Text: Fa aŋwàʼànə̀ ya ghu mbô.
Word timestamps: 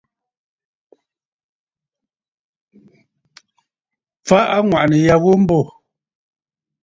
Fa 4.27 4.39
aŋwàʼànə̀ 4.57 5.01
ya 5.07 5.15
ghu 5.21 5.31
mbô. 5.41 5.59